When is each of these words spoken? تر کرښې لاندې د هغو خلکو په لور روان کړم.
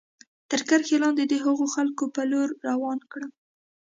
تر 0.49 0.61
کرښې 0.69 0.97
لاندې 1.03 1.23
د 1.27 1.33
هغو 1.45 1.65
خلکو 1.75 2.03
په 2.15 2.21
لور 2.31 2.49
روان 2.69 2.99
کړم. 3.11 3.31